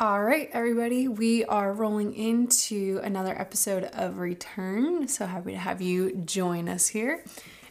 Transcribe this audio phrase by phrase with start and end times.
[0.00, 5.08] All right, everybody, we are rolling into another episode of Return.
[5.08, 7.24] So happy to have you join us here.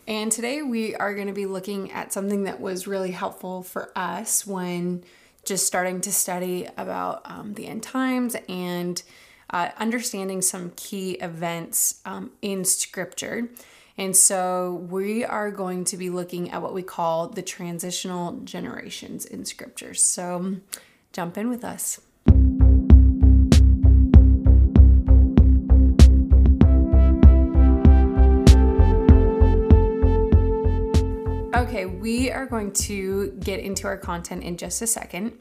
[0.09, 3.97] And today we are going to be looking at something that was really helpful for
[3.97, 5.05] us when
[5.45, 9.01] just starting to study about um, the end times and
[9.51, 13.47] uh, understanding some key events um, in Scripture.
[13.97, 19.23] And so we are going to be looking at what we call the transitional generations
[19.23, 19.93] in Scripture.
[19.93, 20.57] So
[21.13, 22.01] jump in with us.
[31.67, 35.33] Okay, we are going to get into our content in just a second.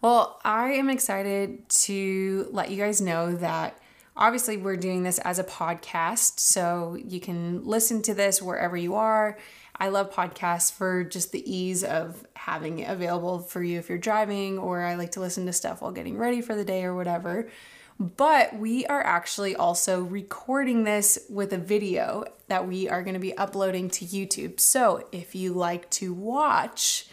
[0.00, 3.76] Well, I am excited to let you guys know that
[4.16, 8.94] obviously we're doing this as a podcast, so you can listen to this wherever you
[8.94, 9.38] are.
[9.74, 13.98] I love podcasts for just the ease of having it available for you if you're
[13.98, 16.94] driving, or I like to listen to stuff while getting ready for the day or
[16.94, 17.50] whatever.
[18.00, 23.20] But we are actually also recording this with a video that we are going to
[23.20, 24.58] be uploading to YouTube.
[24.58, 27.06] So if you like to watch,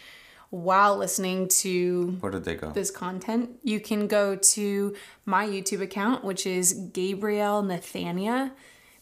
[0.48, 2.70] while listening to Where did they go?
[2.70, 8.52] this content, you can go to my YouTube account, which is Gabrielle Nathania.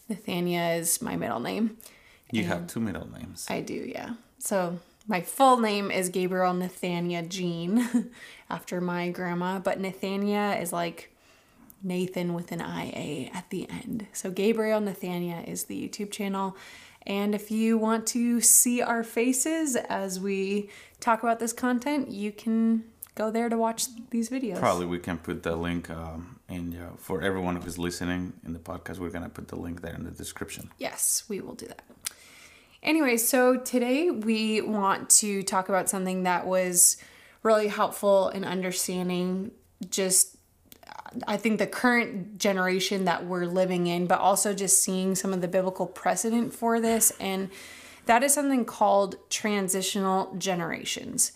[0.09, 1.77] Nathania is my middle name.
[2.31, 3.47] You have two middle names.
[3.49, 4.15] I do, yeah.
[4.39, 8.11] So my full name is Gabriel Nathania Jean,
[8.49, 11.13] after my grandma, but Nathania is like
[11.83, 14.07] Nathan with an IA at the end.
[14.13, 16.57] So Gabriel Nathania is the YouTube channel.
[17.05, 20.69] And if you want to see our faces as we
[20.99, 22.83] talk about this content, you can
[23.15, 24.59] go there to watch these videos.
[24.59, 28.59] Probably we can put the link um, in uh, for everyone who's listening in the
[28.59, 28.99] podcast.
[28.99, 30.69] We're gonna put the link there in the description.
[30.77, 31.83] Yes, we will do that.
[32.83, 36.97] Anyway, so today we want to talk about something that was
[37.41, 39.51] really helpful in understanding
[39.89, 40.36] just
[41.27, 45.41] I think the current generation that we're living in, but also just seeing some of
[45.41, 47.11] the biblical precedent for this.
[47.19, 47.49] And
[48.05, 51.31] that is something called transitional generations.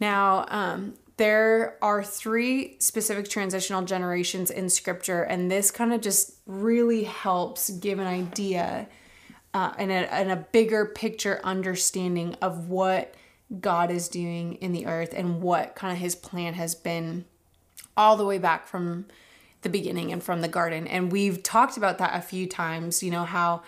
[0.00, 6.34] Now, um, there are three specific transitional generations in scripture, and this kind of just
[6.46, 8.88] really helps give an idea
[9.52, 13.14] uh, and, a, and a bigger picture understanding of what
[13.60, 17.24] God is doing in the earth and what kind of his plan has been
[17.96, 19.06] all the way back from
[19.62, 20.86] the beginning and from the garden.
[20.86, 23.62] And we've talked about that a few times, you know, how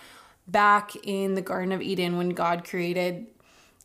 [0.47, 3.27] back in the Garden of Eden, when God created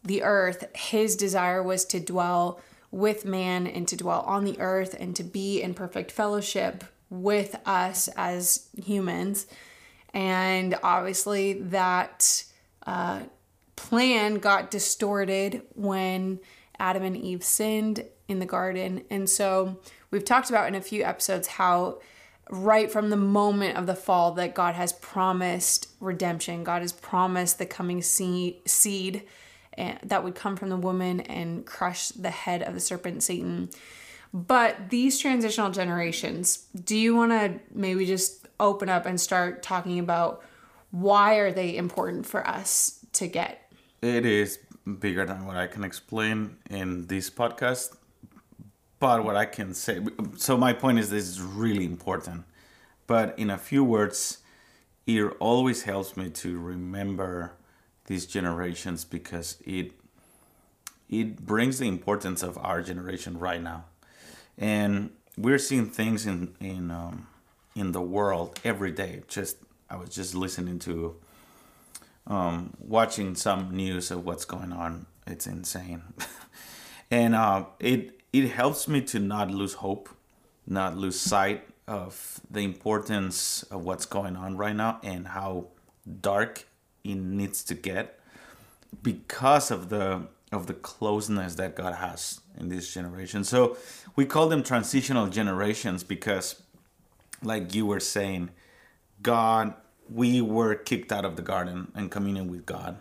[0.05, 2.61] the earth, his desire was to dwell
[2.91, 7.57] with man and to dwell on the earth and to be in perfect fellowship with
[7.67, 9.47] us as humans.
[10.15, 12.45] And obviously, that
[12.87, 13.21] uh,
[13.77, 16.41] plan got distorted when
[16.79, 19.05] Adam and Eve sinned in the garden.
[19.11, 19.79] And so
[20.13, 21.99] we've talked about in a few episodes how
[22.51, 26.63] right from the moment of the fall that God has promised redemption.
[26.63, 29.23] God has promised the coming seed,
[29.79, 33.71] eh, that would come from the woman and crush the head of the serpent Satan.
[34.35, 39.99] But these transitional generations, do you want to maybe just open up and start talking
[39.99, 40.43] about
[40.91, 43.73] why are they important for us to get?
[44.03, 44.59] It is
[44.99, 47.97] bigger than what I can explain in this podcast.
[49.03, 49.99] But what I can say,
[50.37, 52.45] so my point is this is really important.
[53.09, 54.39] But in a few words,
[55.09, 57.55] it always helps me to remember
[58.07, 59.91] these generations because it
[61.09, 63.87] it brings the importance of our generation right now,
[64.57, 67.27] and we're seeing things in in um,
[67.75, 69.25] in the world every day.
[69.27, 69.57] Just
[69.91, 71.17] I was just listening to
[72.29, 75.07] um, watching some news of what's going on.
[75.27, 76.05] It's insane,
[77.11, 80.09] and uh, it it helps me to not lose hope,
[80.67, 85.67] not lose sight of the importance of what's going on right now and how
[86.21, 86.67] dark
[87.05, 88.19] it needs to get
[89.03, 93.43] because of the of the closeness that God has in this generation.
[93.43, 93.79] So
[94.17, 96.63] we call them transitional generations because
[97.43, 98.51] like you were saying,
[99.23, 99.75] God
[100.11, 102.99] we were kicked out of the garden and communion with God.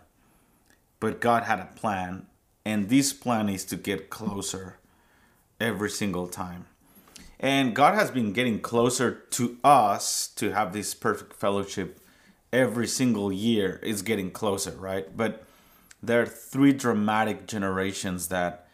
[1.00, 2.28] But God had a plan,
[2.64, 4.78] and this plan is to get closer
[5.62, 6.66] every single time.
[7.40, 12.00] And God has been getting closer to us to have this perfect fellowship
[12.54, 13.80] every single year.
[13.82, 15.16] It's getting closer, right?
[15.16, 15.44] But
[16.04, 18.68] there are three dramatic generations that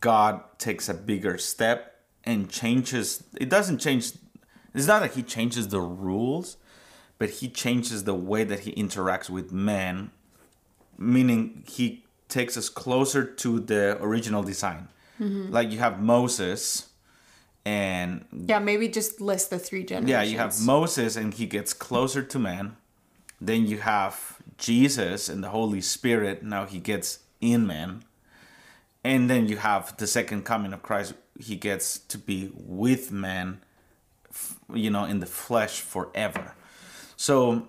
[0.00, 3.24] God takes a bigger step and changes.
[3.38, 4.12] It doesn't change,
[4.74, 6.56] it's not that He changes the rules,
[7.18, 10.12] but He changes the way that He interacts with men,
[10.96, 14.88] meaning He takes us closer to the original design.
[15.20, 15.52] Mm-hmm.
[15.52, 16.88] Like you have Moses,
[17.64, 20.10] and Yeah, maybe just list the three generations.
[20.10, 22.76] yeah, you have Moses and he gets closer to man.
[23.40, 26.42] Then you have Jesus and the Holy Spirit.
[26.42, 28.04] Now he gets in man.
[29.04, 31.14] And then you have the second coming of Christ.
[31.38, 33.60] He gets to be with man,
[34.72, 36.54] you know, in the flesh forever.
[37.16, 37.68] So,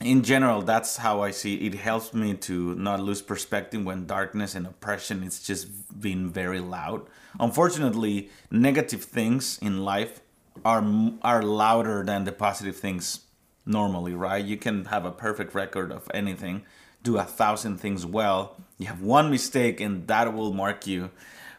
[0.00, 1.74] in general, that's how I see it.
[1.74, 6.60] It helps me to not lose perspective when darkness and oppression is just being very
[6.60, 7.06] loud.
[7.38, 10.20] Unfortunately, negative things in life
[10.64, 10.84] are
[11.22, 13.20] are louder than the positive things
[13.66, 14.44] normally, right?
[14.44, 16.64] You can have a perfect record of anything,
[17.02, 18.56] do a thousand things well.
[18.78, 21.10] You have one mistake, and that will mark you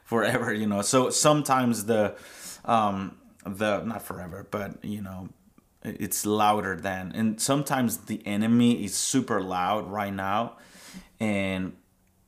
[0.03, 0.53] forever.
[0.53, 0.81] You know.
[0.81, 2.15] So sometimes the
[2.65, 5.29] um, the not forever, but you know,
[5.85, 10.57] it's louder than and sometimes the enemy is super loud right now.
[11.19, 11.73] And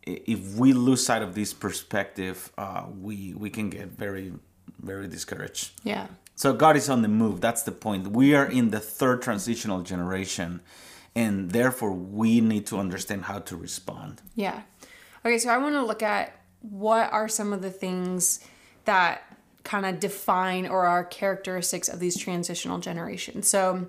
[0.04, 4.34] if we lose sight of this perspective uh, we we can get very
[4.82, 5.72] very discouraged.
[5.84, 6.08] Yeah.
[6.36, 7.42] so god is on the move.
[7.42, 8.08] That's the point.
[8.08, 10.62] We are in the third transitional generation
[11.16, 14.22] and therefore we need to understand how to respond.
[14.36, 14.62] Yeah.
[15.26, 18.40] Okay, so I want to look at what are some of the things
[18.86, 19.22] that
[19.68, 23.50] kind of define or are characteristics of these transitional generations.
[23.50, 23.88] So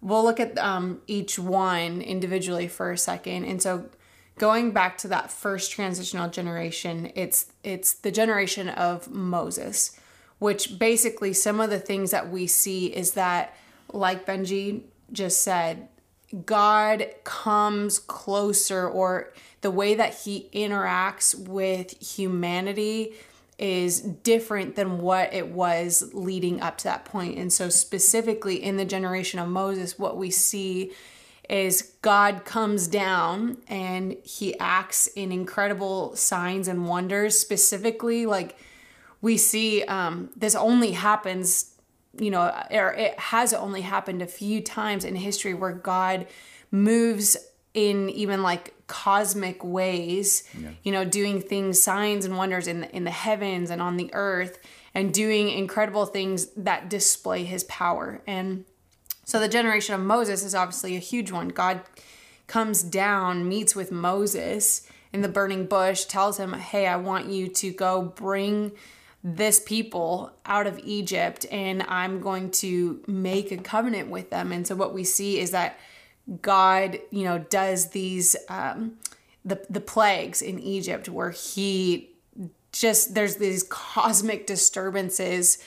[0.00, 3.44] we'll look at um, each one individually for a second.
[3.44, 3.86] And so
[4.38, 9.98] going back to that first transitional generation, it's it's the generation of Moses,
[10.38, 13.56] which basically some of the things that we see is that,
[13.92, 15.88] like Benji just said,
[16.46, 19.32] God comes closer, or
[19.62, 23.14] the way that he interacts with humanity
[23.58, 27.38] is different than what it was leading up to that point.
[27.38, 30.92] And so, specifically in the generation of Moses, what we see
[31.48, 37.38] is God comes down and he acts in incredible signs and wonders.
[37.38, 38.56] Specifically, like
[39.20, 41.74] we see um, this only happens
[42.20, 46.26] you know, or it has only happened a few times in history where God
[46.70, 47.36] moves
[47.74, 50.42] in even like cosmic ways,
[50.82, 54.10] you know, doing things, signs and wonders in the, in the heavens and on the
[54.12, 54.58] earth,
[54.94, 58.20] and doing incredible things that display His power.
[58.26, 58.64] And
[59.24, 61.48] so the generation of Moses is obviously a huge one.
[61.48, 61.82] God
[62.46, 67.48] comes down, meets with Moses in the burning bush, tells him, Hey, I want you
[67.48, 68.72] to go bring
[69.22, 74.52] this people out of Egypt and I'm going to make a covenant with them.
[74.52, 75.78] And so what we see is that
[76.42, 78.94] God, you know, does these um
[79.44, 82.10] the the plagues in Egypt where he
[82.72, 85.58] just there's these cosmic disturbances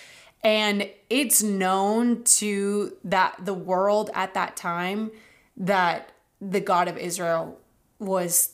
[0.43, 5.11] and it's known to that the world at that time
[5.57, 7.59] that the God of Israel
[7.99, 8.53] was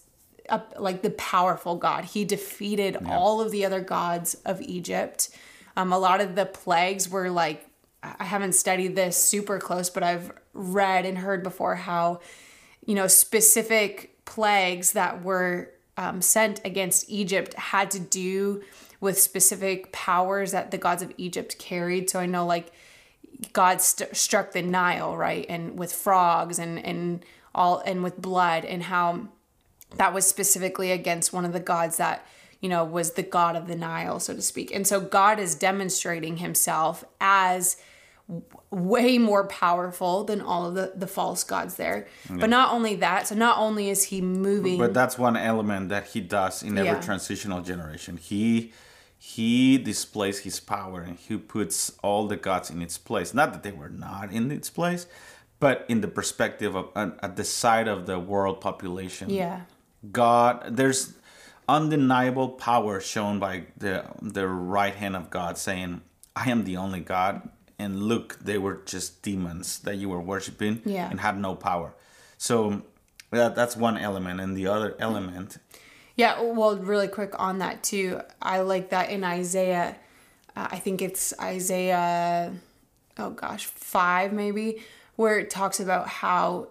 [0.50, 2.06] a, like the powerful God.
[2.06, 5.30] He defeated all of the other gods of Egypt.
[5.76, 7.67] Um, a lot of the plagues were like
[8.20, 12.22] I haven't studied this super close, but I've read and heard before how
[12.86, 18.64] you know specific plagues that were um, sent against Egypt had to do
[19.00, 22.10] with specific powers that the gods of Egypt carried.
[22.10, 22.72] So I know like
[23.54, 28.66] God st- struck the Nile, right, and with frogs and and all and with blood,
[28.66, 29.28] and how
[29.96, 32.26] that was specifically against one of the gods that
[32.62, 34.74] you know was the god of the Nile, so to speak.
[34.74, 37.78] And so God is demonstrating Himself as
[38.72, 42.08] way more powerful than all of the, the false gods there.
[42.30, 46.08] But not only that, so not only is he moving But that's one element that
[46.08, 47.02] he does in every Yeah.
[47.02, 48.18] transitional generation.
[48.18, 48.74] He
[49.20, 53.34] he displays his power and he puts all the gods in its place.
[53.34, 55.08] Not that they were not in its place,
[55.60, 59.30] but in the perspective of uh, at the side of the world population.
[59.30, 59.62] Yeah.
[60.12, 61.14] God, there's
[61.68, 66.02] undeniable power shown by the the right hand of God, saying,
[66.36, 70.82] "I am the only God." And look, they were just demons that you were worshiping
[70.86, 71.10] Yeah.
[71.10, 71.94] and had no power.
[72.38, 72.82] So
[73.32, 75.58] that, that's one element, and the other element
[76.16, 78.22] Yeah, well, really quick on that too.
[78.42, 79.96] I like that in Isaiah.
[80.56, 82.52] Uh, I think it's Isaiah,
[83.20, 84.82] oh gosh, five maybe,
[85.16, 86.70] where it talks about how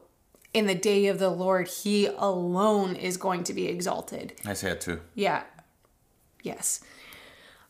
[0.52, 4.32] in the day of the Lord, He alone is going to be exalted.
[4.46, 5.00] Isaiah two.
[5.14, 5.42] Yeah.
[6.42, 6.80] Yes.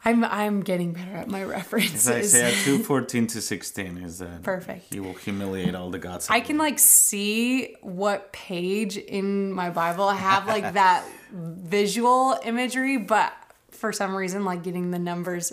[0.07, 2.07] I'm I'm getting better at my references.
[2.09, 4.93] i Isaiah two fourteen to sixteen is that Perfect.
[4.95, 6.29] He will humiliate all the gods.
[6.31, 12.97] I can like see what page in my Bible I have like that visual imagery,
[12.99, 13.33] but
[13.71, 15.53] for some reason, like getting the numbers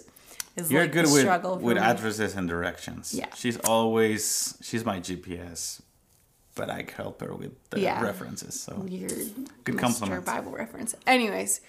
[0.56, 1.82] is You're like good a with struggle with me.
[1.84, 3.14] addresses and directions.
[3.14, 3.34] Yeah.
[3.34, 5.82] she's always she's my GPS,
[6.54, 8.04] but I help her with the Yeah.
[8.04, 8.60] references.
[8.60, 9.12] So Weird,
[9.64, 10.26] Good compliment.
[10.26, 10.94] Bible reference.
[11.08, 11.60] Anyways,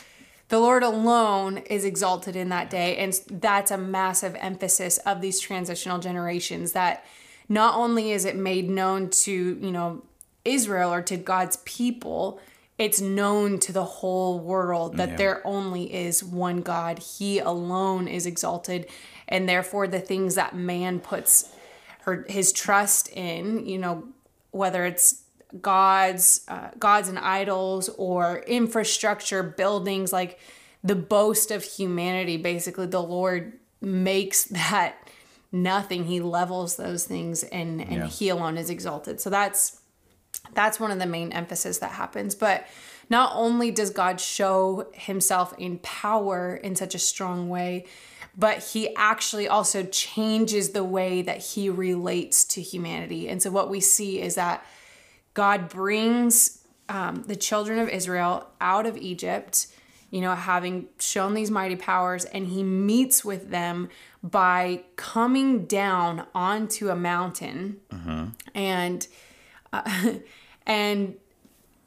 [0.49, 2.97] the Lord alone is exalted in that day.
[2.97, 7.05] And that's a massive emphasis of these transitional generations that
[7.49, 10.03] not only is it made known to, you know,
[10.45, 12.41] Israel or to God's people,
[12.77, 15.17] it's known to the whole world that Yeah.
[15.17, 16.99] there only is one God.
[16.99, 18.87] He alone is exalted.
[19.29, 21.51] And therefore, the things that man puts
[22.03, 24.05] her, his trust in, you know,
[24.51, 25.23] whether it's
[25.61, 30.39] gods, uh, gods and idols, or infrastructure, buildings, like
[30.83, 34.97] the boast of humanity, basically, the Lord makes that
[35.53, 36.05] nothing.
[36.05, 38.07] He levels those things and, and Yeah.
[38.07, 39.21] he alone is exalted.
[39.21, 39.81] So that's
[40.53, 42.67] that's one of the main emphasis that happens but
[43.09, 47.87] not only does god show himself in power in such a strong way
[48.37, 53.71] but he actually also changes the way that he relates to humanity and so what
[53.71, 54.63] we see is that
[55.35, 59.69] god brings um, the children of israel out of egypt
[60.11, 63.89] you know having shown these mighty powers and he meets with them
[64.25, 67.81] by coming down onto a mountain.
[68.55, 69.07] And
[69.73, 70.15] uh,
[70.67, 71.15] and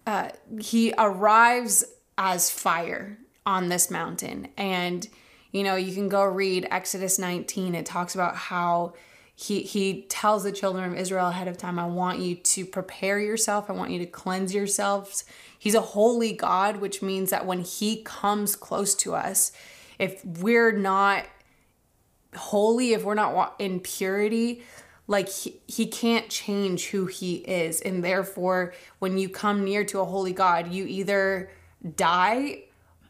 [0.05, 0.29] uh,
[0.61, 1.83] he arrives
[2.17, 4.49] as fire on this mountain.
[4.55, 5.07] And
[5.51, 8.93] you know you can go read exodus 19 it talks about how
[9.39, 13.19] he he tells the children of israel ahead of time i want you to prepare
[13.19, 13.69] yourself.
[13.69, 15.25] I want you to cleanse yourselves.
[15.59, 19.51] He's a holy god which means that when he comes close to us
[19.99, 21.25] if we're not
[22.35, 24.63] holy if we're not in purity
[25.05, 27.79] like he, he can't change who he is.
[27.81, 31.51] And therefore when you come near to a holy god you either
[31.95, 32.63] die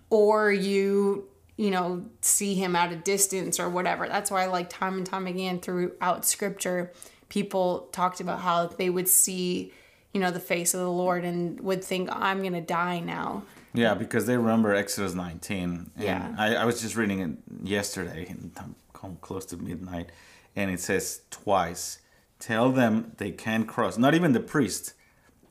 [0.10, 4.98] or you you know see him at a distance or whatever that's why like time
[4.98, 6.92] and time again throughout scripture
[7.30, 9.74] people talked about how they would see
[10.14, 13.94] you know the face of the lord and would think i'm gonna die now Yeah,
[13.94, 15.92] because they remember Exodus 19.
[15.96, 16.34] And Yeah.
[16.38, 17.32] I, I was just reading it
[17.64, 20.12] yesterday, and I'm come close to midnight,
[20.56, 22.00] and it says twice,
[22.40, 23.98] tell them they can't cross.
[23.98, 24.94] Not even the priest.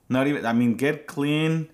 [0.09, 1.71] Not even, I mean, get clean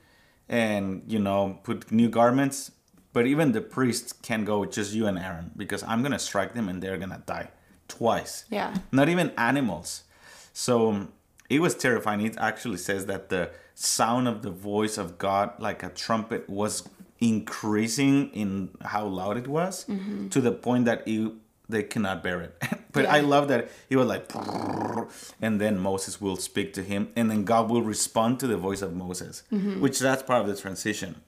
[0.49, 2.71] and, you know, put new garments.
[3.13, 6.55] But even the priests can go with just you and Aaron because I'm to strike
[6.55, 7.51] them and they're to die
[7.89, 8.45] twice.
[8.51, 8.75] Yeah.
[8.91, 10.05] Not even animals.
[10.53, 11.09] So
[11.51, 12.23] it was terrifying.
[12.23, 16.89] It actually says that the sound of the voice of God, like a trumpet, was
[17.21, 20.29] increasing in how loud it was mm-hmm.
[20.29, 21.33] to the point that it,
[21.69, 22.63] they cannot bear it.
[22.93, 24.31] but I love that he was like,
[25.43, 28.83] and then Moses will speak to him, and then God will respond to the voice
[28.83, 29.81] of Moses, mm-hmm.
[29.81, 31.23] which that's part of the transition.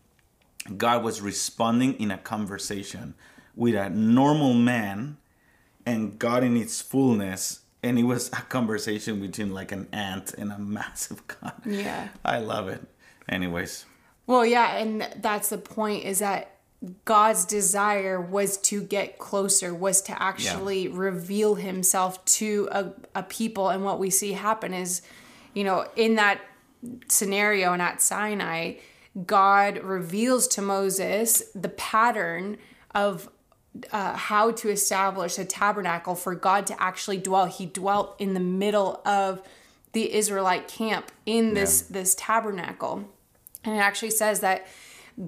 [0.76, 3.14] God was responding in a conversation
[3.54, 5.18] with a normal man
[5.84, 7.60] and God in its fullness.
[7.82, 11.54] And it was a conversation between like an ant and a massive God.
[11.66, 12.08] Yeah.
[12.24, 12.82] I love it.
[13.28, 13.86] Anyways,
[14.26, 16.50] Well, yeah, and that's the point is that
[17.04, 23.70] God's desire was to get closer, was to actually reveal himself to a, a people.
[23.70, 25.00] And what we see happen is,
[25.54, 26.40] you know, in that
[27.08, 28.74] scenario and at Sinai,
[29.26, 32.58] God reveals to Moses the pattern
[32.94, 33.30] of
[33.92, 37.46] uh, how to establish a tabernacle for God to actually dwell.
[37.46, 39.42] He dwelt in the middle of
[39.92, 43.08] the Israelite camp in this this tabernacle.
[43.64, 44.66] And it actually says that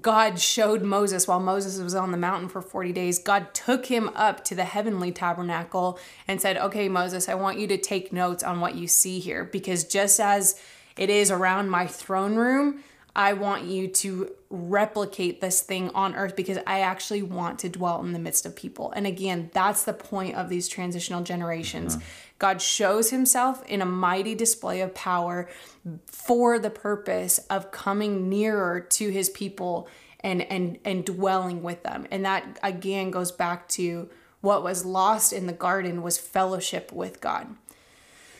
[0.00, 3.20] God showed Moses while Moses was on the mountain for 40 days.
[3.20, 7.68] God took him up to the heavenly tabernacle and said, Okay, Moses, I want you
[7.68, 10.60] to take notes on what you see here because just as
[10.96, 12.82] it is around my throne room,
[13.16, 18.04] I want you to replicate this thing on earth because I actually want to dwell
[18.04, 18.92] in the midst of people.
[18.92, 21.96] And again, that's the point of these transitional generations.
[21.96, 22.06] Mm-hmm.
[22.38, 25.48] God shows himself in a mighty display of power
[26.04, 29.88] for the purpose of coming nearer to his people
[30.20, 32.06] and and and dwelling with them.
[32.10, 34.10] And that again goes back to
[34.42, 37.48] what was lost in the garden was fellowship with God.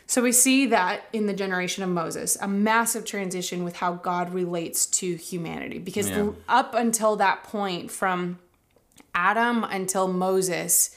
[0.09, 4.33] So we see that in the generation of Moses, a massive transition with how God
[4.33, 5.79] relates to humanity.
[5.79, 6.31] Because Yeah.
[6.49, 8.39] up until that point, from
[9.15, 10.95] Adam until Moses,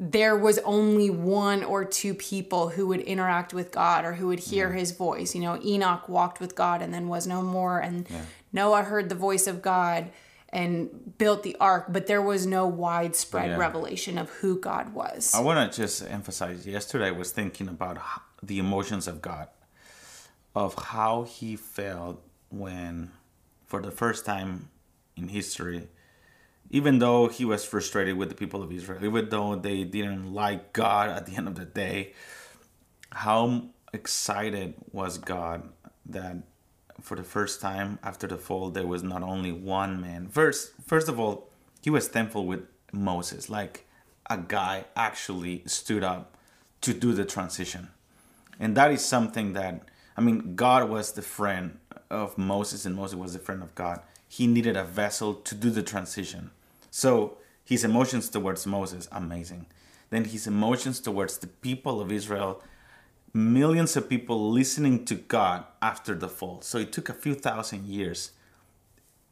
[0.00, 4.38] there was only one or two people who would interact with God or who would
[4.38, 5.34] hear his voice.
[5.34, 8.08] You know, Enoch walked with God and then was no more, and
[8.52, 10.10] Noah heard the voice of God
[10.50, 10.88] and
[11.18, 13.56] built the ark, but there was no widespread Yeah.
[13.56, 15.34] revelation of who God was.
[15.34, 17.98] I want to just emphasize yesterday I was thinking about
[18.42, 19.48] the emotions of God,
[20.54, 23.10] of how he felt when,
[23.66, 24.68] for the first time
[25.16, 25.88] in history,
[26.70, 30.72] even though he was frustrated with the people of Israel, even though they didn't like
[30.72, 32.12] God at the end of the day,
[33.10, 35.68] how excited was God
[36.06, 36.36] that
[37.00, 40.28] for the first time after the fall there was not only one man.
[40.28, 41.48] First, first of all,
[41.80, 43.86] he was thankful with Moses, like
[44.28, 46.36] a guy actually stood up
[46.80, 47.88] to do the transition.
[48.58, 49.82] And that is something that,
[50.16, 51.78] I mean, God was the friend
[52.10, 54.00] of Moses and Moses was the friend of God.
[54.28, 56.50] He needed a vessel to do the transition.
[56.90, 59.66] So his emotions towards Moses, amazing.
[60.10, 62.62] Then his emotions towards the people of Israel,
[63.32, 66.62] millions of people listening to God after the fall.
[66.62, 68.32] So it took a few thousand years.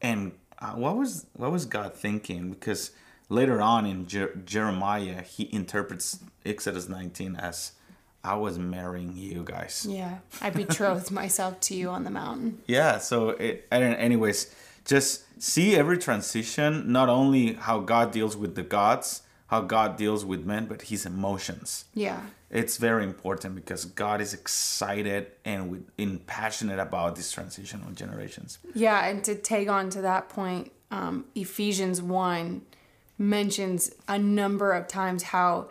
[0.02, 2.50] And uh, what was what was God thinking?
[2.50, 2.90] Because
[3.28, 7.72] later on in Jer- Jeremiah, he interprets Exodus 19 as
[8.26, 9.86] I was marrying you guys.
[9.88, 12.60] Yeah, I betrothed myself to you on the mountain.
[12.66, 14.54] Yeah, so it and anyways,
[14.84, 20.24] just see every transition, not only how God deals with the gods, how God deals
[20.24, 21.84] with men, but his emotions.
[21.94, 22.20] Yeah.
[22.50, 28.58] It's very important because God is excited and with, in passionate about this transitional generations.
[28.74, 32.62] Yeah, and to take on to that point, um, Ephesians 1
[33.18, 35.68] mentions a number of times how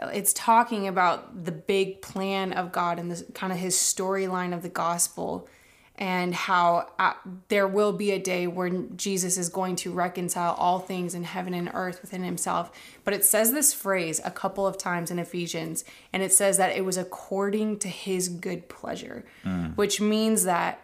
[0.00, 4.62] it's talking about the big plan of God and the kind of his storyline of
[4.62, 5.48] the gospel
[5.96, 7.12] and how uh,
[7.48, 11.54] there will be a day when Jesus is going to reconcile all things in heaven
[11.54, 12.72] and earth within himself.
[13.04, 16.74] But it says this phrase a couple of times in Ephesians, and it says that
[16.74, 19.76] it was according to his good pleasure, mm.
[19.76, 20.80] which means that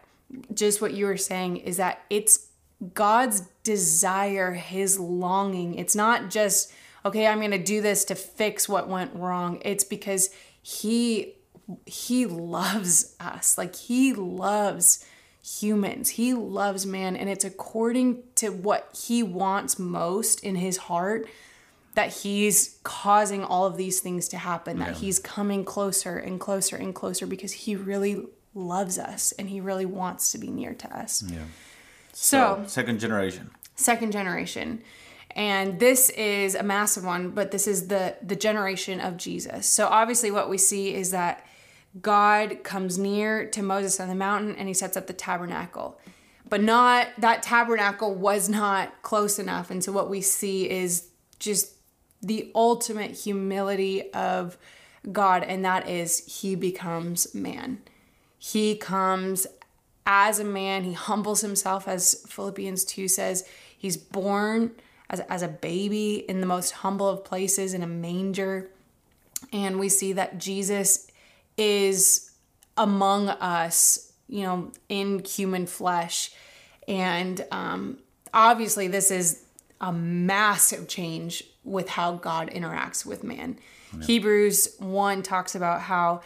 [0.52, 2.48] just what you were saying is that it's
[2.94, 5.74] God's desire, his longing.
[5.74, 6.72] It's not just,
[7.04, 9.60] okay, I'm going to do this to fix what went wrong.
[9.64, 10.30] It's because
[10.62, 11.34] he
[11.84, 13.58] he loves us.
[13.58, 15.04] Like he loves
[15.42, 16.10] humans.
[16.10, 21.28] He loves man and it's according to what he wants most in his heart
[21.94, 26.76] that he's causing all of these things to happen, that he's coming closer and closer
[26.76, 28.24] and closer because he really
[28.54, 31.24] loves us and he really wants to be near to us.
[31.26, 31.38] Yeah.
[32.12, 33.50] So, so second generation.
[33.74, 34.82] Second generation
[35.38, 39.86] and this is a massive one but this is the the generation of jesus so
[39.86, 41.46] obviously what we see is that
[42.00, 45.98] God comes near to Moses on the mountain and he sets up the tabernacle.
[46.48, 49.70] But not that tabernacle was not close enough.
[49.70, 51.74] And so what we see is just
[52.22, 54.56] the ultimate humility of
[55.12, 57.80] God, and that is he becomes man.
[58.38, 59.46] He comes
[60.06, 63.46] as a man, he humbles himself, as Philippians 2 says.
[63.76, 64.72] He's born
[65.10, 68.70] as, as a baby in the most humble of places in a manger.
[69.52, 71.10] And we see that Jesus
[71.56, 72.30] is
[72.76, 76.32] among us, you know, in human flesh.
[76.86, 77.98] And um,
[78.32, 79.44] obviously, this is
[79.80, 83.58] a massive change with how God interacts with man.
[83.92, 84.06] Yeah.
[84.06, 86.22] Hebrews 1 talks about how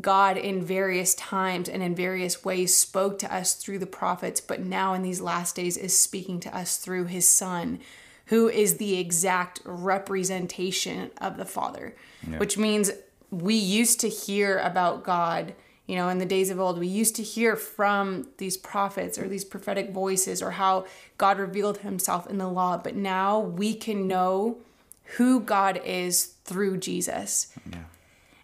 [0.00, 4.60] God, in various times and in various ways, spoke to us through the prophets, but
[4.60, 7.78] now in these last days is speaking to us through his Son,
[8.26, 11.94] who is the exact representation of the Father,
[12.28, 12.38] yeah.
[12.38, 12.90] which means
[13.30, 15.54] we used to hear about God,
[15.86, 19.28] you know, in the days of old, we used to hear from these prophets or
[19.28, 20.86] these prophetic voices or how
[21.18, 24.58] God revealed himself in the law, but now we can know
[25.16, 27.52] who God is through Jesus.
[27.70, 27.84] Yeah.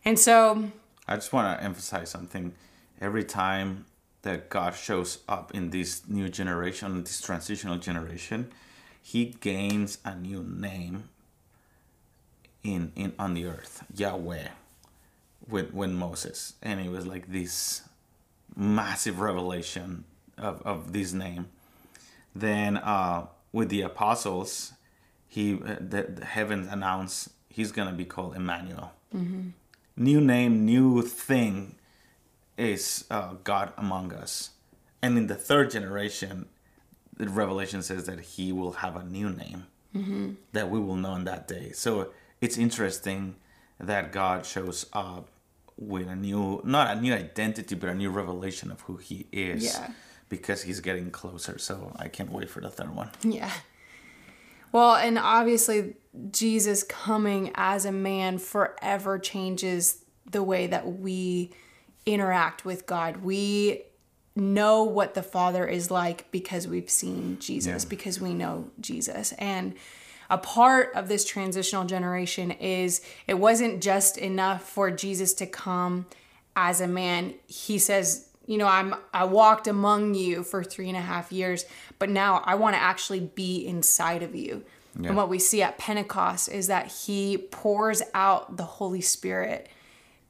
[0.05, 0.71] And so
[1.09, 2.53] I just want to emphasize something.
[3.01, 3.87] Every time
[4.23, 8.53] that God shows up in this new generation, this transitional generation,
[9.03, 11.11] he gains a new name
[12.63, 14.49] in in on the earth, Yahweh
[15.49, 17.83] with with Moses, and it was like this
[18.57, 20.05] massive revelation
[20.39, 21.49] of of this name.
[22.35, 24.73] Then uh, with the apostles,
[25.27, 28.93] he uh, the, the heavens announced he's gonna be called Emmanuel.
[29.15, 29.49] Mm-hmm.
[29.97, 31.75] New name, new thing
[32.57, 34.51] is uh, God among us.
[35.03, 36.47] And in the third generation,
[37.23, 40.33] the Revelation says that he will have a new name mm-hmm.
[40.53, 41.71] that we will know in that day.
[41.73, 43.37] So it's interesting
[43.79, 45.29] that God shows up
[45.77, 49.65] with a new not a new identity but a new revelation of who he is
[49.65, 49.91] yeah.
[50.29, 53.51] because he's getting closer so i can't wait for the third one yeah
[54.71, 55.95] well and obviously
[56.31, 61.51] jesus coming as a man forever changes the way that we
[62.05, 63.83] interact with god we
[64.35, 67.89] know what the father is like because we've seen jesus yeah.
[67.89, 69.75] because we know jesus and
[70.33, 76.07] a part of this transitional generation is it wasn't just enough for Jesus to come
[76.57, 77.35] as a man.
[77.47, 81.67] He says, you know, I'm I walked among you for three and a half years,
[81.99, 84.65] but now I want to actually be inside of you.
[84.99, 85.09] Yeah.
[85.09, 89.69] And what we see at Pentecost is that he pours out the Holy Spirit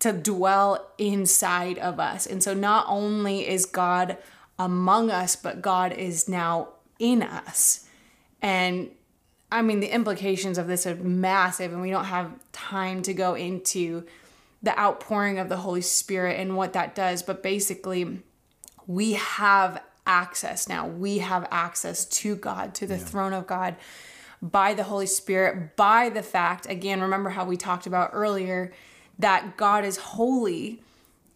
[0.03, 2.27] to dwell inside of us.
[2.27, 4.19] And so not only is God
[4.59, 7.87] among us, but God is now in us.
[8.43, 8.91] And
[9.53, 13.35] I mean, the implications of this are massive, and we don't have time to go
[13.35, 14.05] into
[14.61, 17.23] the outpouring of the Holy Spirit and what that does.
[17.23, 18.23] But basically,
[18.88, 20.88] we have access now.
[20.88, 23.05] We have access to God, to the yeah.
[23.05, 23.77] throne of God
[24.41, 28.73] by the Holy Spirit, by the fact, again, remember how we talked about earlier
[29.22, 30.82] that God is holy.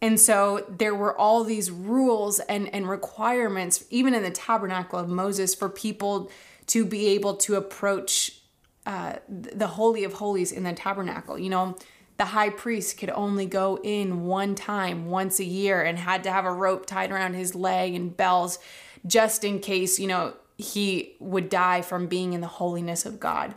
[0.02, 5.08] And so there were all these rules and, and requirements, even in the tabernacle of
[5.08, 6.30] Moses, for people
[6.66, 8.40] to be able to approach
[8.84, 11.38] uh, the Holy of Holies in the tabernacle.
[11.38, 11.76] You know,
[12.18, 16.30] the high priest could only go in one time, once a year, and had to
[16.30, 18.58] have a rope tied around his leg and bells
[19.06, 23.54] just in case, you know, he would die from being in the holiness of God.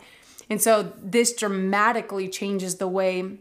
[0.49, 3.39] And so this dramatically changes the way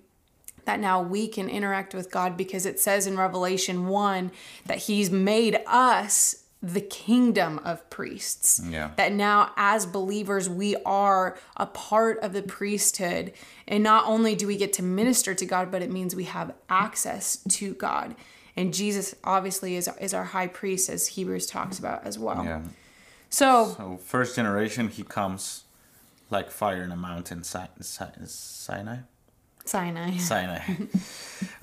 [0.69, 4.31] that now we can interact with God because it says in Revelation 1
[4.67, 8.61] that he's made us the kingdom of priests.
[8.63, 8.91] Yeah.
[8.97, 13.33] That now, as believers, we are a part of the priesthood.
[13.67, 16.53] And not only do we get to minister to God, but it means we have
[16.69, 18.15] access to God.
[18.55, 22.45] And Jesus obviously is, is our high priest, as Hebrews talks about as well.
[22.45, 22.61] Yeah.
[23.31, 25.65] So, so first generation, he comes
[26.29, 28.99] like fire in a mountain, Sinai?
[29.69, 30.17] Sinai.
[30.17, 30.63] Sinai.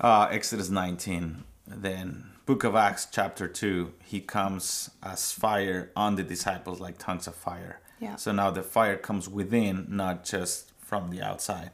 [0.00, 1.42] uh, Exodus 19.
[1.66, 7.26] Then book of Acts chapter 2, he comes as fire on the disciples like tongues
[7.26, 7.80] of fire.
[8.00, 8.14] Yeah.
[8.16, 11.70] So now the fire comes within, not just from the outside.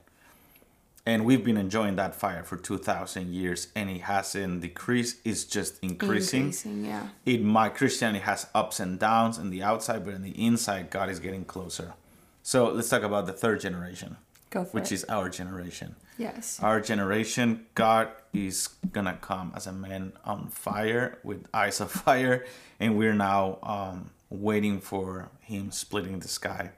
[1.04, 5.78] And we've been enjoying that fire for 2,000 years and it hasn't decreased, it's just
[5.82, 6.44] increasing.
[6.44, 7.08] Increasing, yeah.
[7.26, 11.10] It, my Christianity has ups and downs in the outside, but in the inside, God
[11.10, 11.94] is getting closer.
[12.42, 14.16] So let's talk about the third generation,
[14.54, 14.92] which it.
[14.92, 15.96] is our generation.
[16.18, 16.60] Yes.
[16.62, 22.46] Our generation, God is gonna come as a man on fire with eyes of fire,
[22.78, 26.70] and we're now um, waiting for Him splitting the sky.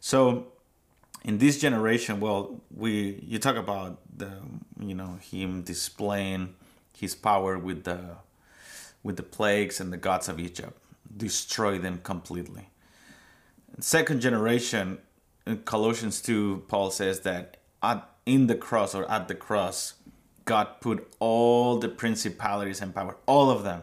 [0.00, 0.48] So,
[1.24, 4.32] in this generation, well, we you talk about the
[4.78, 6.54] you know Him displaying
[6.96, 8.16] His power with the
[9.02, 10.76] with the plagues and the gods of Egypt,
[11.16, 12.68] destroy them completely.
[13.80, 14.98] Second generation,
[15.46, 19.94] in Colossians two, Paul says that at in the cross or at the cross,
[20.44, 23.82] God put all the principalities and power, all of them,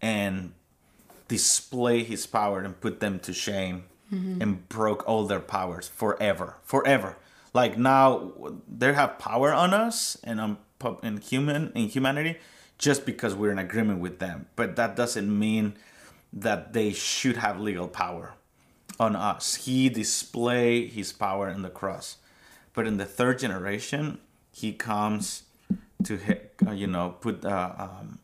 [0.00, 0.52] and
[1.28, 4.40] display his power and put them to shame mm-hmm.
[4.42, 6.56] and broke all their powers forever.
[6.62, 7.16] Forever.
[7.52, 8.32] Like now
[8.68, 10.58] they have power on us and on
[11.02, 12.36] in human in humanity
[12.78, 14.46] just because we're in agreement with them.
[14.56, 15.76] But that doesn't mean
[16.32, 18.34] that they should have legal power
[18.98, 19.56] on us.
[19.56, 22.16] He display his power in the cross.
[22.74, 24.18] But in the third generation,
[24.52, 25.44] he comes
[26.04, 26.18] to
[26.66, 28.18] uh, you know put uh, um,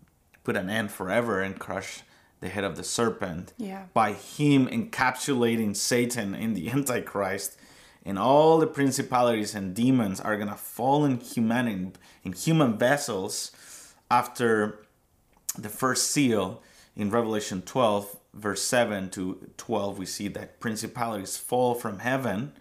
[0.45, 2.03] put an end forever and crush
[2.41, 3.85] the head of the serpent yeah.
[3.95, 7.57] by him encapsulating Satan in the Antichrist
[8.05, 11.93] and all the principalities and demons are gonna fall in human
[12.25, 13.53] in human vessels
[14.11, 14.85] after
[15.57, 16.63] the first seal
[16.97, 22.53] in Revelation 12 verse 7 to 12 we see that principalities fall from heaven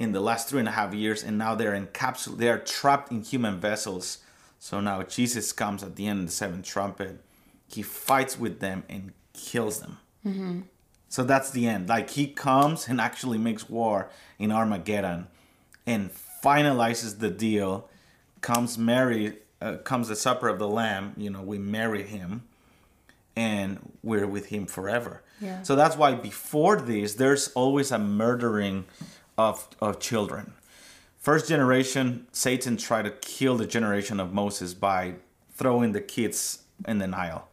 [0.00, 3.12] in the last three and a half years, and now they're encapsulated, they are trapped
[3.12, 4.18] in human vessels.
[4.58, 7.20] So now Jesus comes at the end of the seventh trumpet.
[7.68, 9.98] He fights with them and kills them.
[10.26, 10.60] Mm-hmm.
[11.10, 11.90] So that's the end.
[11.90, 14.08] Like he comes and actually makes war
[14.38, 15.28] in Armageddon
[15.86, 16.10] and
[16.42, 17.90] finalizes the deal.
[18.40, 21.12] Comes Mary, uh, comes the supper of the Lamb.
[21.18, 22.44] You know, we marry him
[23.36, 25.22] and we're with him forever.
[25.40, 25.62] Yeah.
[25.62, 28.84] So that's why before this, there's always a murdering
[29.38, 30.52] of, of children.
[31.18, 35.14] First generation, Satan tried to kill the generation of Moses by
[35.52, 37.48] throwing the kids in the Nile.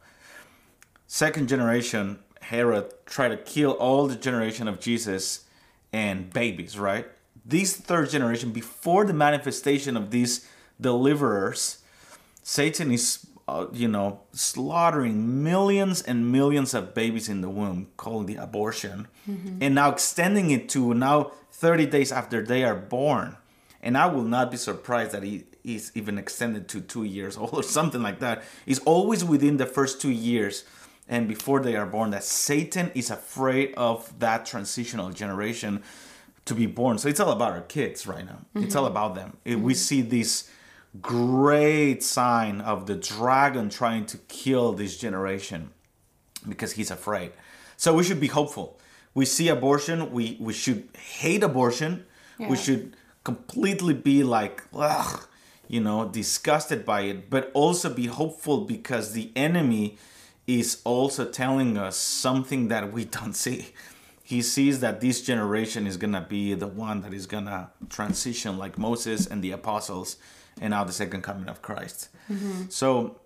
[1.06, 5.44] Second generation, Herod tried to kill all the generation of Jesus
[5.92, 7.06] and babies, right?
[7.44, 10.46] This third generation, before the manifestation of these
[10.80, 11.78] deliverers,
[12.42, 18.26] Satan is, uh, you know, slaughtering millions and millions of babies in the womb, called
[18.26, 19.62] the abortion, mm-hmm.
[19.62, 23.38] and now extending it to now 30 days after they are born.
[23.82, 27.54] And I will not be surprised that he is even extended to two years old
[27.54, 28.42] or something like that.
[28.66, 30.64] It's always within the first two years
[31.08, 35.82] and before they are born that Satan is afraid of that transitional generation
[36.44, 36.98] to be born.
[36.98, 38.40] So it's all about our kids right now.
[38.54, 38.64] Mm-hmm.
[38.64, 39.38] It's all about them.
[39.46, 39.62] Mm-hmm.
[39.62, 40.50] We see this
[41.00, 45.70] great sign of the dragon trying to kill this generation
[46.48, 47.32] because he's afraid.
[47.76, 48.78] So we should be hopeful
[49.18, 52.06] we see abortion, we we should hate abortion.
[52.38, 52.50] Yeah.
[52.50, 55.26] We should completely be like, ugh,
[55.66, 59.98] you know, disgusted by it, but also be hopeful because the enemy
[60.46, 63.74] is also telling us something that we don't see.
[64.22, 68.78] he sees that this generation is gonna be the one that is gonna transition like
[68.78, 70.16] Moses and the apostles,
[70.60, 72.08] and now the second coming of Christ.
[72.68, 73.16] So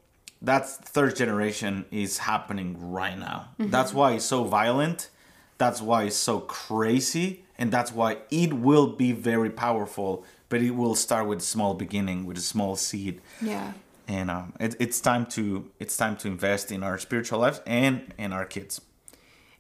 [0.41, 3.49] that third generation is happening right now.
[3.59, 5.09] That's why it's so violent.
[5.59, 10.25] That's why it's so crazy, and that's why it will be very powerful.
[10.49, 13.73] But it will start with a small beginning, with a small seed Yeah.
[14.09, 18.13] and um, it, it's time to it's time to invest in our spiritual lives and
[18.19, 18.81] in our kids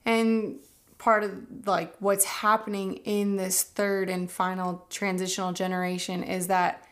[0.05, 0.57] And
[0.99, 1.31] part of
[1.67, 6.85] like what's happening in this third and final transitional generation is that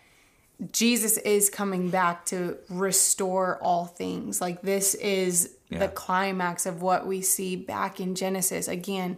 [0.73, 4.41] Jesus is coming back to restore all things.
[4.41, 5.79] Like this is Yeah.
[5.79, 8.67] the climax of what we see back in Genesis.
[8.69, 9.17] Again,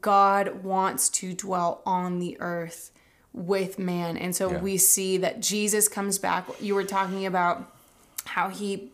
[0.00, 2.92] God wants to dwell on the earth
[3.32, 4.16] with man.
[4.16, 4.60] And so Yeah.
[4.60, 6.46] we see that Jesus comes back.
[6.60, 7.72] You were talking about
[8.26, 8.90] how he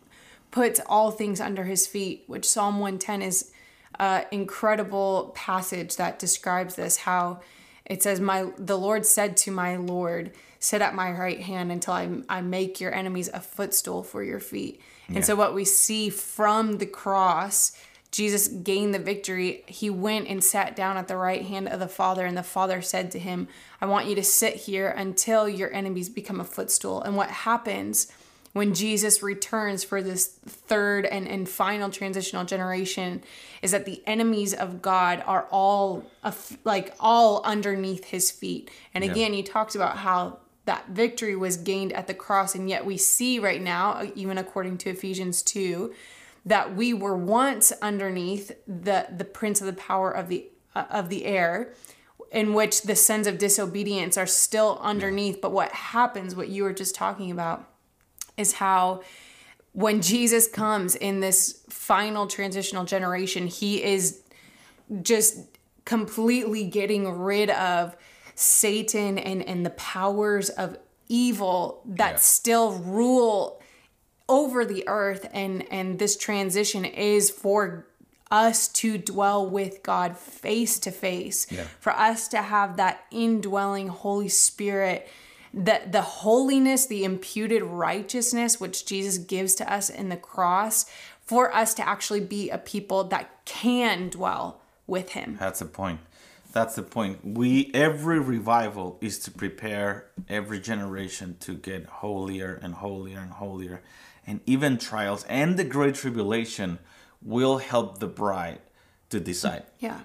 [0.51, 3.51] puts all things under his feet, which Psalm 110 is
[3.99, 7.41] an incredible passage that describes this how
[7.85, 11.95] it says my the Lord said to my Lord sit at my right hand until
[11.95, 14.81] I, I make your enemies a footstool for your feet.
[15.09, 17.79] And so what we see from the cross
[18.17, 19.63] Jesus gained the victory.
[19.67, 22.81] He went and sat down at the right hand of the Father, and the Father
[22.81, 23.47] said to him,
[23.79, 27.03] I want you to sit here until your enemies become a footstool.
[27.03, 28.11] And what happens
[28.55, 33.23] when Jesus returns for this third and, and final transitional generation
[33.61, 36.03] is that the enemies of God are all
[36.65, 38.71] like all underneath his feet.
[38.95, 39.11] And Yeah.
[39.11, 42.97] again, he talks about how that victory was gained at the cross, and yet we
[42.97, 45.95] see right now, even according to Ephesians 2,
[46.45, 51.09] that we were once underneath the the prince of the power of the uh, of
[51.09, 51.73] the air
[52.31, 55.41] in which the sons of disobedience are still underneath.
[55.41, 57.69] But what happens what you were just talking about
[58.37, 59.03] is how
[59.73, 64.23] when Jesus comes in this final transitional generation he is
[65.03, 65.39] just
[65.85, 67.97] completely getting rid of
[68.37, 72.17] Satan and and the powers of evil that Yeah.
[72.19, 73.61] still rule
[74.29, 77.87] over the earth and and this transition is for
[78.31, 81.65] us to dwell with God face to face Yeah.
[81.81, 85.09] for us to have that indwelling holy spirit
[85.55, 90.85] that the holiness the imputed righteousness which Jesus gives to us in the cross
[91.25, 96.01] for us to actually be a people that can dwell with him That's the point.
[96.57, 97.19] That's the point.
[97.23, 103.83] We every revival is to prepare every generation to get holier and holier and holier.
[104.27, 106.79] And even trials and the great tribulation
[107.21, 108.61] will help the bride
[109.11, 109.65] to decide.
[109.79, 110.01] yeah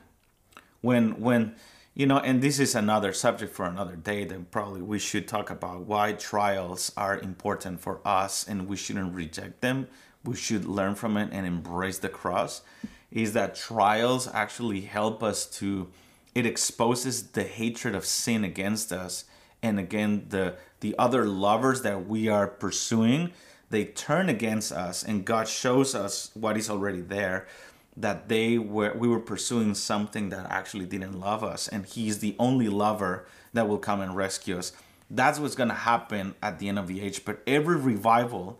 [0.82, 1.56] When when
[1.94, 5.50] you know, and this is another subject for another day that probably we should talk
[5.50, 9.88] about why trials are important for us and we shouldn't reject them.
[10.26, 12.62] We should learn from it and embrace the cross.
[13.10, 15.88] Is that trials actually help us to
[16.34, 19.26] it exposes the hatred of sin against us.
[19.64, 23.32] And again the the other lovers that we are pursuing
[23.70, 25.04] they turn against us.
[25.04, 27.48] And god shows us what is already there
[27.96, 31.68] that they were we were pursuing something that actually didn't love us.
[31.68, 34.72] And he's the only lover that will come and rescue us.
[35.10, 37.26] That's what's going to happen at the end of the age.
[37.26, 38.60] But every revival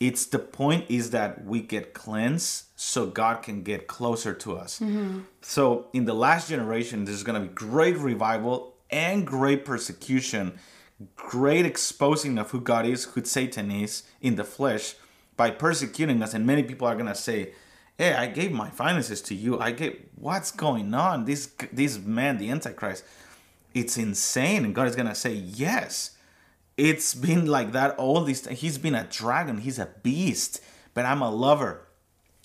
[0.00, 4.80] it's the point is that we get cleansed so god can get closer to us.
[4.80, 5.20] Mm-hmm.
[5.42, 10.58] So in the last generation there's going to be great revival and great persecution
[11.16, 14.96] great exposing of who god is who satan is in the flesh
[15.36, 16.34] by persecuting us.
[16.34, 17.52] And many people are going to say
[17.98, 19.60] hey i gave my finances to you.
[19.60, 21.26] I gave what's going on?
[21.26, 23.04] This this man the antichrist
[23.74, 24.64] it's insane.
[24.64, 26.16] And god is going to say yes
[26.76, 30.60] it's been like that all these he's been a dragon he's a beast
[30.94, 31.86] but i'm a lover.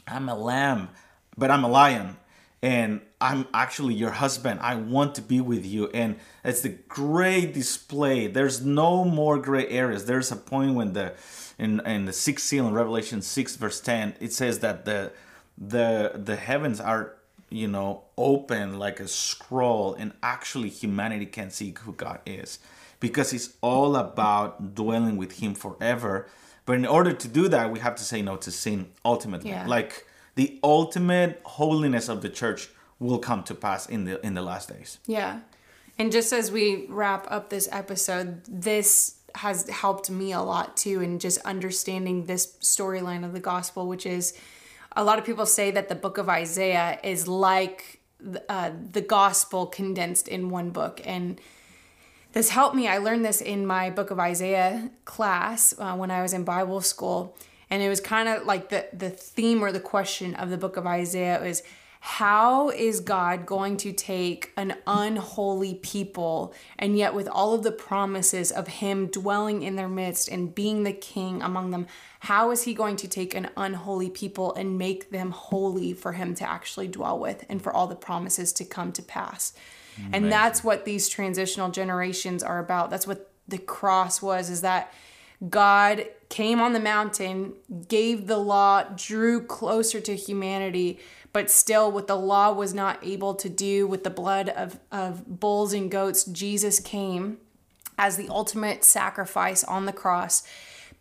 [0.08, 0.90] I'm a lamb
[1.38, 2.18] but i'm a lion.
[2.62, 4.60] And i'm actually your husband.
[4.62, 5.90] I want to be with you.
[5.94, 8.28] And it's the great display.
[8.28, 10.06] There's no more gray areas.
[10.06, 11.14] There's a point when the
[11.58, 15.12] in in the sixth seal in revelation 6 verse 10 it says that the
[15.58, 17.16] the the heavens are
[17.50, 22.60] you know open like a scroll and actually humanity can see who god is
[23.00, 26.28] because it's all about dwelling with him forever
[26.66, 29.68] but in order to do that we have to say no to sin ultimately Yeah.
[29.68, 30.06] like
[30.36, 34.70] the ultimate holiness of the church will come to pass in the in the last
[34.70, 35.40] days Yeah.
[35.98, 41.00] And just as we wrap up this episode, this has helped me a lot too
[41.00, 44.34] in just understanding this storyline of the gospel, which is
[44.96, 48.02] a lot of people say that the book of Isaiah is like
[48.50, 51.02] uh, the gospel condensed in one book.
[51.06, 51.40] And
[52.32, 52.88] this helped me.
[52.88, 56.82] I learned this in my book of Isaiah class uh, when I was in Bible
[56.82, 57.38] school.
[57.70, 60.78] And it was kind of like the, the theme or the question of the book
[60.78, 61.64] of Isaiah is
[62.08, 67.72] how is God going to take an unholy people and yet with all of the
[67.72, 71.88] promises of Him dwelling in their midst and being the king among them,
[72.20, 76.36] how is He going to take an unholy people and make them holy for Him
[76.36, 79.54] to actually dwell with and for all the promises to come to pass?
[79.98, 80.14] Amazing.
[80.14, 82.92] And that's what these transitional generations are about.
[82.92, 84.94] That's what the cross was, is that
[85.50, 87.54] God came on the mountain,
[87.88, 91.00] gave the law, drew closer to humanity,
[91.36, 95.42] but still what the law was not able to do with the blood of, of
[95.42, 97.40] bulls and goats, Jesus came
[97.98, 100.44] as the ultimate sacrifice on the cross,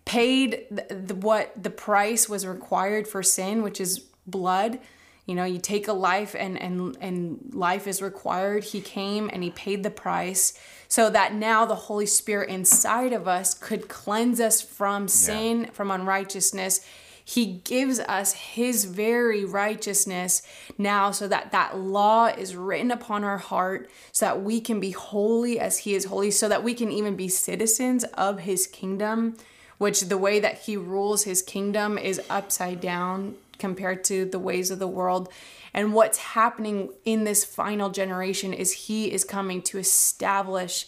[0.04, 4.80] paid the, the, what the price was required for sin, which is blood.
[5.24, 8.64] You know, you take a life and and and life is required.
[8.64, 13.28] He came and he paid the price so that now the Holy Spirit inside of
[13.28, 15.70] us could cleanse us from sin, yeah.
[15.70, 16.84] from unrighteousness
[17.24, 20.42] he gives us His very righteousness
[20.76, 24.90] now so that that law is written upon our heart so that we can be
[24.90, 29.36] holy as He is holy, so that we can even be citizens of His kingdom,
[29.78, 34.70] which the way that He rules His kingdom is upside down compared to the ways
[34.70, 35.30] of the world.
[35.72, 40.86] And what's happening in this final generation is He is coming to establish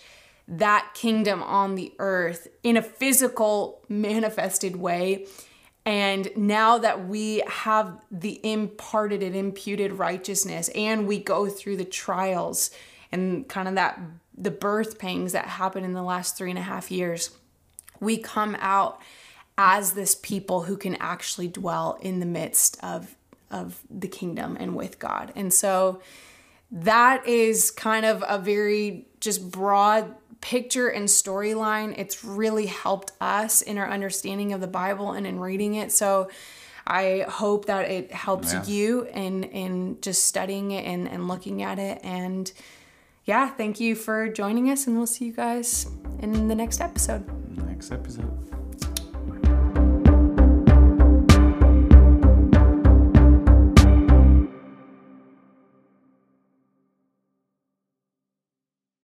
[0.49, 5.27] that kingdom on the earth in a physical, manifested way.
[5.87, 11.85] And now that we have the imparted and imputed righteousness, and we go through the
[11.85, 12.72] trials
[13.12, 14.01] and kind of that
[14.37, 17.31] the birth pangs that happened in the last three and a half years,
[18.01, 19.01] we come out
[19.57, 23.14] as this people who can actually dwell in the midst of
[23.49, 25.33] of the kingdom and with God.
[25.37, 26.01] And so
[26.72, 31.96] that is kind of a very just broad picture and storyline.
[31.99, 35.92] It's really helped us in our understanding of the Bible and in reading it.
[35.92, 36.31] So
[36.87, 38.64] I hope that it helps yeah.
[38.64, 42.01] you in in just studying it and, and looking at it.
[42.03, 42.51] And
[43.25, 45.87] yeah, thank you for joining us and we'll see you guys
[46.20, 47.27] in the next episode.
[47.66, 48.56] Next episode.